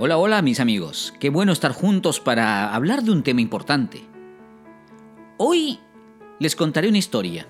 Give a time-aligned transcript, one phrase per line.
[0.00, 4.04] Hola, hola mis amigos, qué bueno estar juntos para hablar de un tema importante.
[5.38, 5.80] Hoy
[6.38, 7.48] les contaré una historia,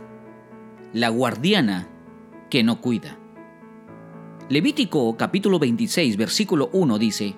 [0.94, 1.90] la guardiana
[2.48, 3.18] que no cuida.
[4.48, 7.36] Levítico capítulo 26 versículo 1 dice,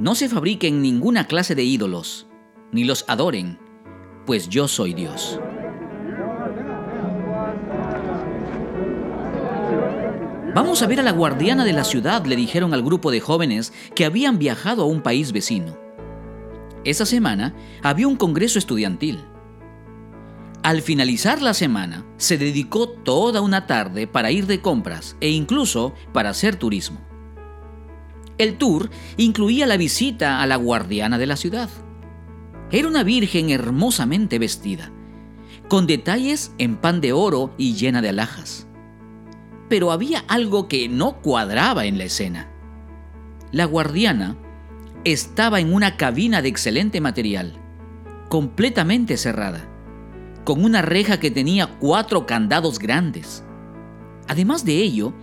[0.00, 2.26] No se fabriquen ninguna clase de ídolos,
[2.72, 3.60] ni los adoren,
[4.26, 5.38] pues yo soy Dios.
[10.60, 13.72] Vamos a ver a la guardiana de la ciudad, le dijeron al grupo de jóvenes
[13.94, 15.78] que habían viajado a un país vecino.
[16.82, 19.20] Esa semana había un congreso estudiantil.
[20.64, 25.94] Al finalizar la semana, se dedicó toda una tarde para ir de compras e incluso
[26.12, 26.98] para hacer turismo.
[28.36, 31.70] El tour incluía la visita a la guardiana de la ciudad.
[32.72, 34.90] Era una virgen hermosamente vestida,
[35.68, 38.67] con detalles en pan de oro y llena de alhajas
[39.68, 42.50] pero había algo que no cuadraba en la escena.
[43.52, 44.36] La guardiana
[45.04, 47.54] estaba en una cabina de excelente material,
[48.28, 49.68] completamente cerrada,
[50.44, 53.44] con una reja que tenía cuatro candados grandes.
[54.26, 55.14] Además de ello,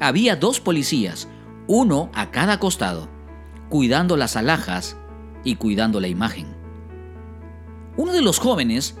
[0.00, 1.28] había dos policías,
[1.66, 3.08] uno a cada costado,
[3.68, 4.96] cuidando las alhajas
[5.44, 6.54] y cuidando la imagen.
[7.96, 8.96] Uno de los jóvenes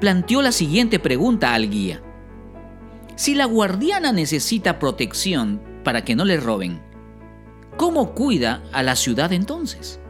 [0.00, 2.02] planteó la siguiente pregunta al guía.
[3.22, 6.82] Si la guardiana necesita protección para que no le roben,
[7.76, 10.00] ¿cómo cuida a la ciudad entonces?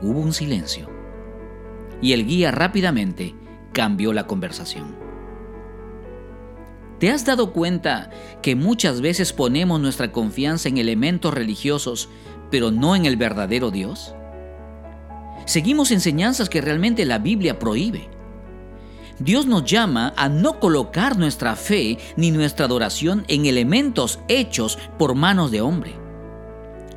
[0.00, 0.88] Hubo un silencio
[2.00, 3.34] y el guía rápidamente
[3.74, 4.96] cambió la conversación.
[6.98, 8.08] ¿Te has dado cuenta
[8.40, 12.08] que muchas veces ponemos nuestra confianza en elementos religiosos,
[12.50, 14.14] pero no en el verdadero Dios?
[15.44, 18.08] Seguimos enseñanzas que realmente la Biblia prohíbe.
[19.20, 25.14] Dios nos llama a no colocar nuestra fe ni nuestra adoración en elementos hechos por
[25.14, 25.94] manos de hombre.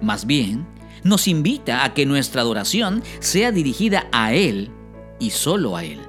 [0.01, 0.65] Más bien,
[1.03, 4.71] nos invita a que nuestra adoración sea dirigida a Él
[5.19, 5.99] y solo a Él.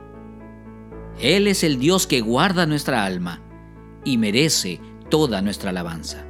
[1.20, 3.42] Él es el Dios que guarda nuestra alma
[4.04, 6.24] y merece toda nuestra alabanza.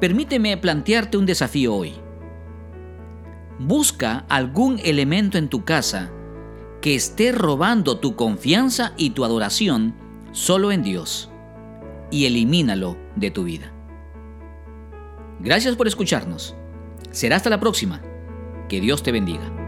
[0.00, 1.92] Permíteme plantearte un desafío hoy.
[3.58, 6.10] Busca algún elemento en tu casa
[6.84, 9.94] que esté robando tu confianza y tu adoración
[10.32, 11.30] solo en Dios
[12.10, 13.72] y elimínalo de tu vida.
[15.40, 16.54] Gracias por escucharnos.
[17.10, 18.02] Será hasta la próxima.
[18.68, 19.63] Que Dios te bendiga.